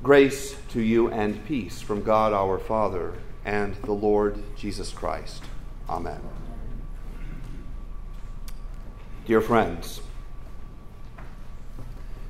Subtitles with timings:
[0.00, 3.14] Grace to you and peace from God our Father
[3.44, 5.42] and the Lord Jesus Christ.
[5.88, 6.20] Amen.
[9.26, 10.00] Dear friends,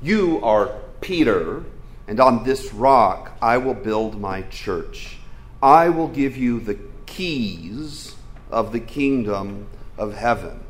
[0.00, 1.62] you are Peter,
[2.08, 5.18] and on this rock I will build my church.
[5.62, 8.16] I will give you the keys
[8.50, 9.66] of the kingdom
[9.98, 10.64] of heaven.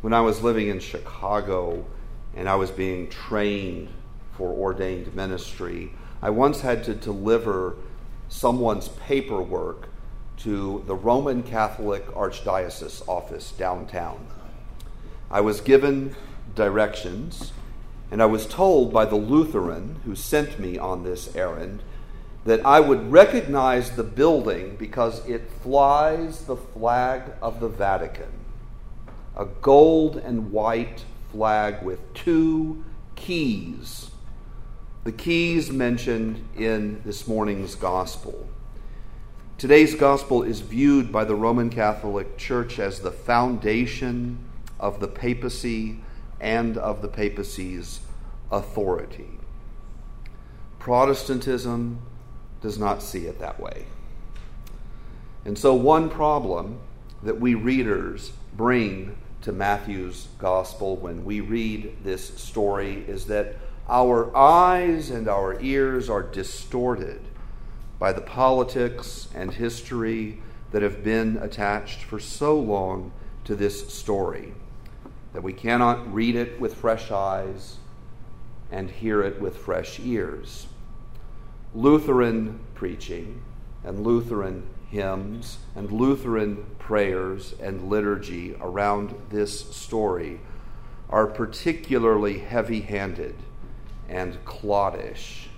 [0.00, 1.84] When I was living in Chicago
[2.36, 3.88] and I was being trained
[4.36, 5.92] for ordained ministry.
[6.22, 7.76] I once had to deliver
[8.28, 9.88] someone's paperwork
[10.38, 14.26] to the Roman Catholic Archdiocese office downtown.
[15.30, 16.16] I was given
[16.54, 17.52] directions,
[18.10, 21.82] and I was told by the Lutheran who sent me on this errand
[22.44, 28.32] that I would recognize the building because it flies the flag of the Vatican,
[29.36, 32.84] a gold and white flag with two
[33.16, 34.10] keys
[35.04, 38.48] the keys mentioned in this morning's gospel.
[39.58, 44.38] Today's gospel is viewed by the Roman Catholic Church as the foundation
[44.80, 46.00] of the papacy
[46.40, 48.00] and of the papacy's
[48.50, 49.38] authority.
[50.78, 52.00] Protestantism
[52.62, 53.84] does not see it that way.
[55.44, 56.80] And so, one problem
[57.22, 63.56] that we readers bring to Matthew's gospel when we read this story is that
[63.88, 67.20] our eyes and our ears are distorted
[67.98, 70.38] by the politics and history
[70.72, 73.12] that have been attached for so long
[73.44, 74.54] to this story
[75.32, 77.76] that we cannot read it with fresh eyes
[78.70, 80.66] and hear it with fresh ears.
[81.74, 83.42] Lutheran preaching
[83.84, 90.40] and Lutheran hymns and Lutheran prayers and liturgy around this story
[91.10, 93.34] are particularly heavy handed
[94.08, 95.48] and cloddish.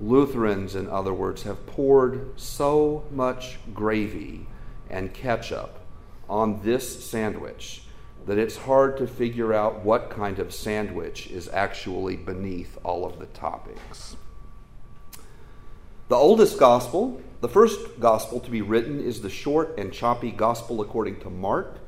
[0.00, 4.46] Lutherans, in other words, have poured so much gravy
[4.88, 5.78] and ketchup
[6.28, 7.82] on this sandwich
[8.26, 13.18] that it's hard to figure out what kind of sandwich is actually beneath all of
[13.18, 14.14] the toppings.
[16.08, 20.80] The oldest gospel, the first gospel to be written, is the short and choppy gospel
[20.80, 21.78] according to Mark.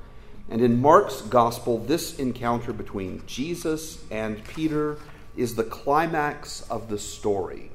[0.49, 4.99] And in Mark's gospel, this encounter between Jesus and Peter
[5.37, 7.71] is the climax of the story.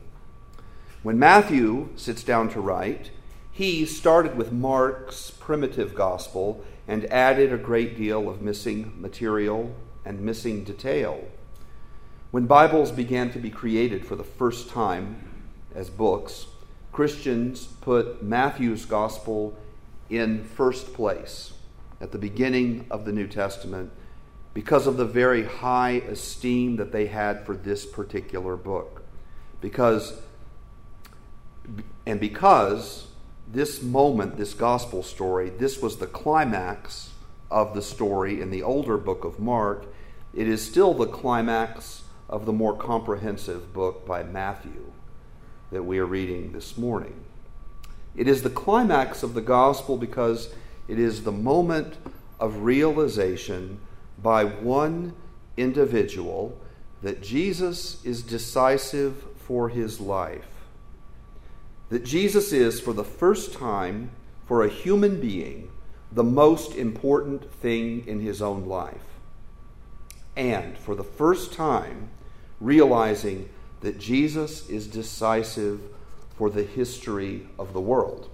[1.04, 3.12] When Matthew sits down to write,
[3.52, 9.76] he started with Mark's primitive gospel and added a great deal of missing material
[10.06, 11.28] and missing detail.
[12.32, 15.16] When Bibles began to be created for the first time
[15.74, 16.48] as books,
[16.92, 19.58] Christians put Matthew's gospel
[20.10, 21.54] in first place
[22.00, 23.92] at the beginning of the New Testament
[24.58, 29.04] because of the very high esteem that they had for this particular book.
[29.62, 30.20] Because,
[32.08, 33.06] and because
[33.48, 37.12] this moment, this gospel story, this was the climax
[37.52, 39.86] of the story in the older book of Mark,
[40.34, 44.92] it is still the climax of the more comprehensive book by Matthew
[45.70, 47.14] that we are reading this morning.
[48.16, 50.50] It is the climax of the gospel because
[50.88, 51.94] it is the moment
[52.40, 53.82] of realization
[54.22, 55.14] by one
[55.56, 56.58] individual
[57.02, 60.48] that Jesus is decisive for his life.
[61.90, 64.12] That Jesus is, for the first time,
[64.46, 65.70] for a human being,
[66.12, 68.96] the most important thing in his own life.
[70.36, 72.10] And for the first time,
[72.60, 73.50] realizing
[73.82, 75.82] that Jesus is decisive
[76.36, 78.30] for the history of the world,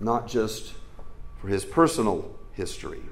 [0.00, 0.74] not just
[1.40, 3.02] for his personal history.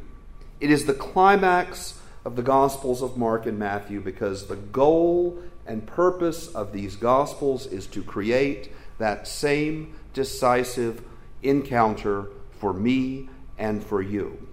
[0.64, 5.86] It is the climax of the Gospels of Mark and Matthew because the goal and
[5.86, 11.04] purpose of these Gospels is to create that same decisive
[11.42, 14.48] encounter for me and for you.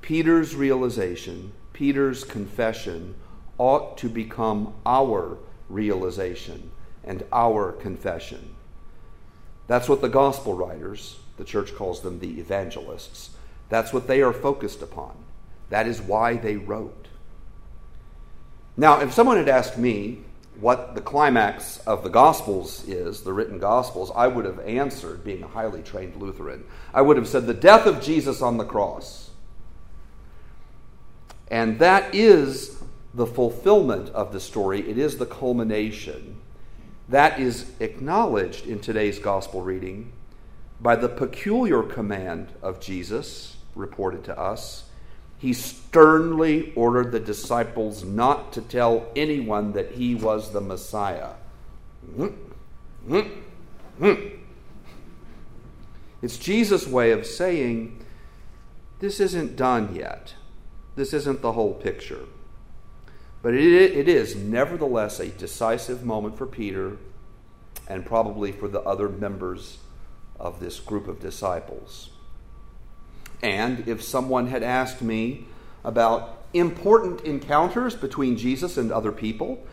[0.00, 3.14] Peter's realization, Peter's confession,
[3.58, 5.36] ought to become our
[5.68, 6.70] realization
[7.04, 8.54] and our confession.
[9.66, 13.32] That's what the gospel writers, the church calls them the evangelists,
[13.70, 15.16] that's what they are focused upon.
[15.70, 17.06] That is why they wrote.
[18.76, 20.18] Now, if someone had asked me
[20.60, 25.42] what the climax of the Gospels is, the written Gospels, I would have answered, being
[25.42, 29.30] a highly trained Lutheran, I would have said the death of Jesus on the cross.
[31.48, 32.82] And that is
[33.14, 36.40] the fulfillment of the story, it is the culmination.
[37.08, 40.12] That is acknowledged in today's Gospel reading
[40.80, 44.84] by the peculiar command of Jesus reported to us
[45.40, 51.30] he sternly ordered the disciples not to tell anyone that he was the Messiah.
[52.14, 52.26] Hmm.
[53.08, 53.20] Hmm.
[53.98, 54.14] Hmm.
[56.20, 58.04] It's Jesus' way of saying,
[58.98, 60.34] This isn't done yet.
[60.94, 62.26] This isn't the whole picture.
[63.40, 63.62] But it,
[63.96, 66.98] it is nevertheless a decisive moment for Peter
[67.88, 69.78] and probably for the other members
[70.40, 72.10] of this group of disciples.
[73.42, 75.46] And if someone had asked me
[75.84, 79.64] about important encounters between Jesus and other people,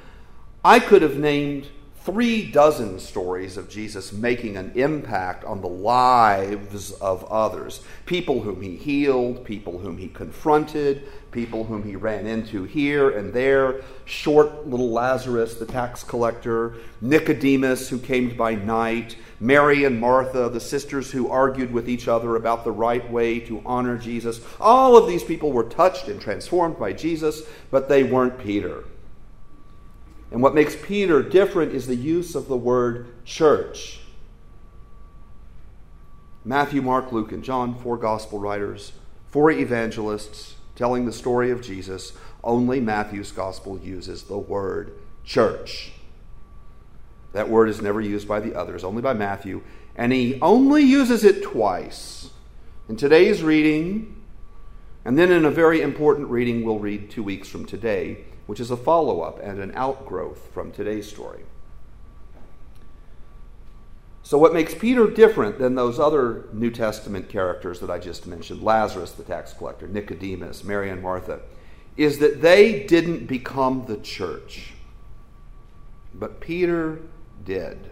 [0.64, 1.68] I could have named
[2.08, 7.82] three dozen stories of Jesus making an impact on the lives of others.
[8.06, 13.34] People whom he healed, people whom he confronted, people whom he ran into here and
[13.34, 13.82] there.
[14.06, 20.62] Short little Lazarus, the tax collector, Nicodemus, who came by night, Mary and Martha, the
[20.62, 24.40] sisters who argued with each other about the right way to honor Jesus.
[24.62, 28.86] All of these people were touched and transformed by Jesus, but they weren't Peter.
[30.32, 34.00] And what makes Peter different is the use of the word church.
[36.44, 38.94] Matthew, Mark, Luke, and John, four gospel writers,
[39.30, 42.14] four evangelists telling the story of Jesus.
[42.44, 44.94] Only Matthew's gospel uses the word
[45.26, 45.92] church.
[47.34, 49.62] That word is never used by the others, only by Matthew.
[49.96, 52.30] And he only uses it twice.
[52.88, 54.24] In today's reading,
[55.04, 58.72] and then in a very important reading we'll read two weeks from today, which is
[58.72, 61.44] a follow up and an outgrowth from today's story.
[64.24, 68.62] So, what makes Peter different than those other New Testament characters that I just mentioned
[68.62, 71.40] Lazarus, the tax collector, Nicodemus, Mary and Martha
[71.96, 74.74] is that they didn't become the church,
[76.14, 77.00] but Peter
[77.44, 77.90] did.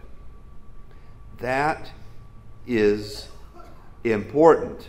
[1.38, 1.90] That
[2.66, 3.28] is
[4.04, 4.88] important.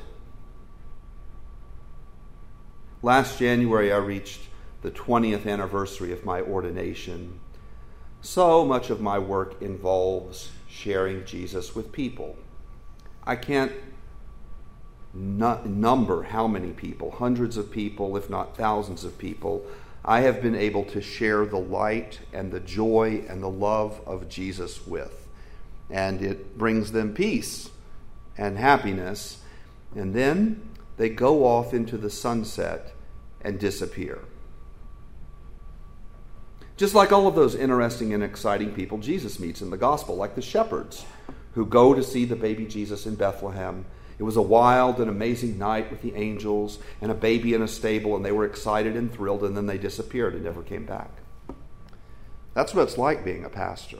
[3.01, 4.41] Last January, I reached
[4.81, 7.39] the 20th anniversary of my ordination,
[8.21, 12.37] so much of my work involves sharing Jesus with people.
[13.25, 13.71] I can't
[15.13, 19.65] number how many people, hundreds of people, if not thousands of people,
[20.05, 24.29] I have been able to share the light and the joy and the love of
[24.29, 25.27] Jesus with.
[25.89, 27.69] And it brings them peace
[28.37, 29.41] and happiness.
[29.95, 30.61] And then
[30.97, 32.93] they go off into the sunset
[33.41, 34.19] and disappear.
[36.77, 40.35] Just like all of those interesting and exciting people Jesus meets in the gospel, like
[40.35, 41.05] the shepherds
[41.53, 43.83] who go to see the baby Jesus in Bethlehem.
[44.19, 47.67] It was a wild and amazing night with the angels and a baby in a
[47.67, 51.09] stable, and they were excited and thrilled, and then they disappeared and never came back.
[52.53, 53.99] That's what it's like being a pastor.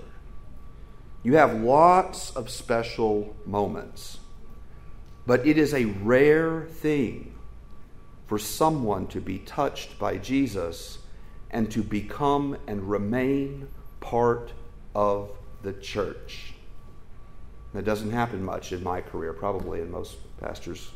[1.24, 4.20] You have lots of special moments,
[5.26, 7.34] but it is a rare thing
[8.28, 11.00] for someone to be touched by Jesus
[11.52, 13.68] and to become and remain
[14.00, 14.52] part
[14.96, 15.30] of
[15.64, 16.54] the church.
[17.74, 20.92] That doesn't happen much in my career, probably in most pastors'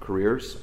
[0.00, 0.58] careers.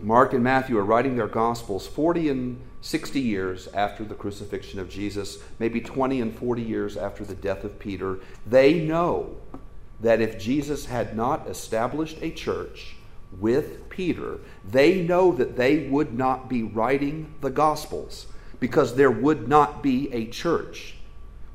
[0.00, 4.90] Mark and Matthew are writing their Gospels 40 and 60 years after the crucifixion of
[4.90, 8.18] Jesus, maybe 20 and 40 years after the death of Peter.
[8.46, 9.36] They know
[10.00, 12.96] that if Jesus had not established a church,
[13.40, 18.26] with Peter, they know that they would not be writing the Gospels
[18.60, 20.96] because there would not be a church.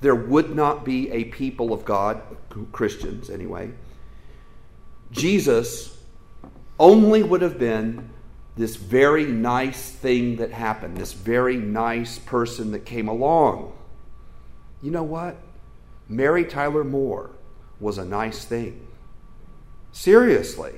[0.02, 2.22] There would not be a people of God,
[2.72, 3.72] Christians anyway.
[5.12, 5.98] Jesus
[6.80, 8.10] only would have been
[8.56, 13.74] this very nice thing that happened, this very nice person that came along.
[14.82, 15.38] You know what?
[16.08, 17.32] Mary Tyler Moore
[17.80, 18.88] was a nice thing.
[19.92, 20.74] Seriously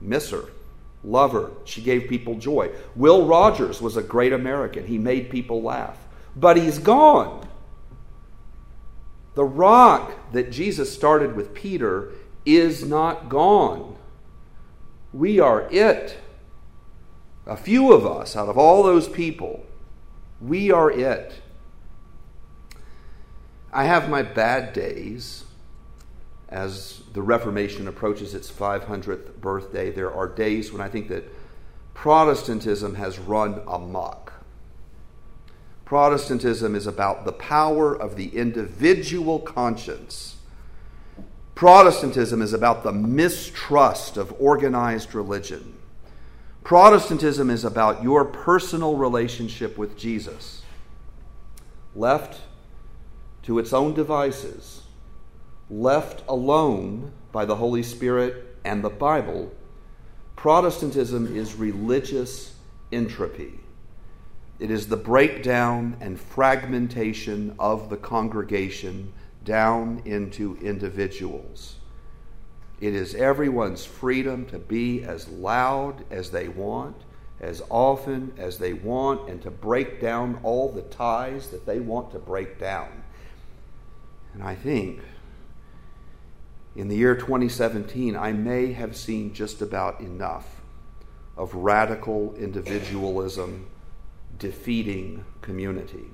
[0.00, 0.44] miss her,
[1.04, 1.50] love her.
[1.64, 2.70] She gave people joy.
[2.96, 4.86] Will Rogers was a great American.
[4.86, 5.98] He made people laugh.
[6.36, 7.48] But he's gone.
[9.34, 12.12] The rock that Jesus started with Peter
[12.44, 13.96] is not gone.
[15.12, 16.18] We are it.
[17.46, 19.64] A few of us, out of all those people,
[20.40, 21.42] we are it.
[23.72, 25.44] I have my bad days
[26.50, 31.24] as the Reformation approaches its 500th birthday, there are days when I think that
[31.94, 34.32] Protestantism has run amok.
[35.84, 40.36] Protestantism is about the power of the individual conscience.
[41.54, 45.74] Protestantism is about the mistrust of organized religion.
[46.64, 50.62] Protestantism is about your personal relationship with Jesus.
[51.94, 52.40] Left
[53.42, 54.82] to its own devices,
[55.70, 59.52] left alone by the Holy Spirit and the Bible,
[60.40, 62.54] Protestantism is religious
[62.92, 63.60] entropy.
[64.58, 69.12] It is the breakdown and fragmentation of the congregation
[69.44, 71.76] down into individuals.
[72.80, 76.96] It is everyone's freedom to be as loud as they want,
[77.38, 82.12] as often as they want, and to break down all the ties that they want
[82.12, 82.88] to break down.
[84.32, 85.00] And I think
[86.76, 90.60] in the year 2017, I may have seen just about enough
[91.36, 93.66] of radical individualism
[94.38, 96.10] defeating community.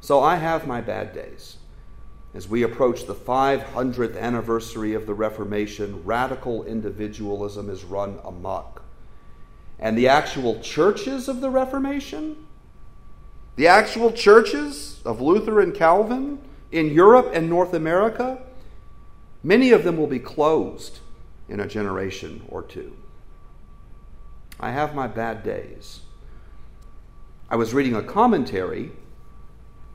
[0.00, 1.56] So I have my bad days.
[2.34, 8.82] As we approach the 500th anniversary of the Reformation, radical individualism is run amok.
[9.78, 12.46] And the actual churches of the Reformation,
[13.56, 16.38] the actual churches of Luther and Calvin
[16.70, 18.42] in Europe and North America,
[19.42, 21.00] many of them will be closed
[21.48, 22.96] in a generation or two.
[24.60, 26.00] I have my bad days.
[27.48, 28.90] I was reading a commentary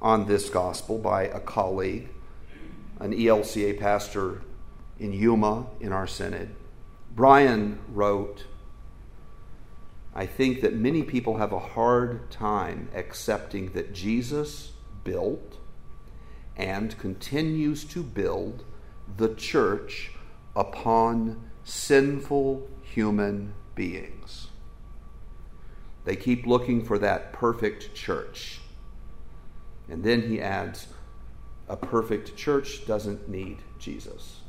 [0.01, 2.09] on this gospel by a colleague,
[2.99, 4.41] an ELCA pastor
[4.99, 6.55] in Yuma in our synod.
[7.15, 8.45] Brian wrote,
[10.15, 14.71] I think that many people have a hard time accepting that Jesus
[15.03, 15.57] built
[16.55, 18.63] and continues to build
[19.17, 20.11] the church
[20.55, 24.47] upon sinful human beings.
[26.05, 28.59] They keep looking for that perfect church.
[29.89, 30.87] And then he adds,
[31.67, 34.41] a perfect church doesn't need Jesus.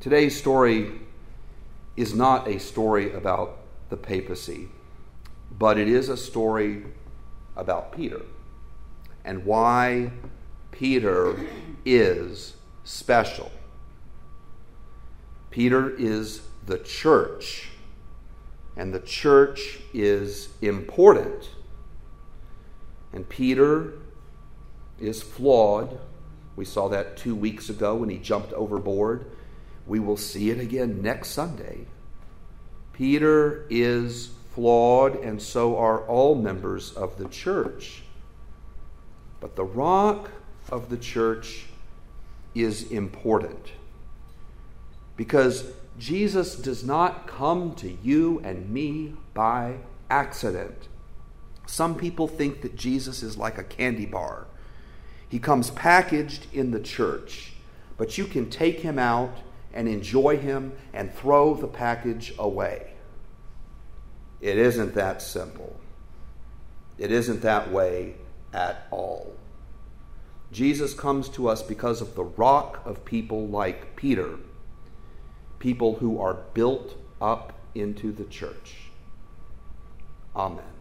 [0.00, 0.92] Today's story
[1.96, 3.58] is not a story about
[3.90, 4.68] the papacy,
[5.50, 6.84] but it is a story
[7.54, 8.22] about Peter
[9.24, 10.10] and why
[10.70, 11.36] Peter
[11.84, 13.50] is special.
[15.50, 17.70] Peter is the church
[18.76, 21.50] and the church is important.
[23.12, 23.94] And Peter
[24.98, 25.98] is flawed.
[26.56, 29.26] We saw that two weeks ago when he jumped overboard.
[29.86, 31.86] We will see it again next Sunday.
[32.92, 38.02] Peter is flawed, and so are all members of the church.
[39.40, 40.30] But the rock
[40.70, 41.66] of the church
[42.54, 43.72] is important
[45.16, 49.76] because Jesus does not come to you and me by
[50.08, 50.88] accident.
[51.66, 54.46] Some people think that Jesus is like a candy bar.
[55.28, 57.52] He comes packaged in the church,
[57.96, 59.38] but you can take him out
[59.72, 62.94] and enjoy him and throw the package away.
[64.40, 65.78] It isn't that simple.
[66.98, 68.14] It isn't that way
[68.52, 69.34] at all.
[70.52, 74.38] Jesus comes to us because of the rock of people like Peter
[75.60, 78.76] people who are built up into the church.
[80.34, 80.79] Amen.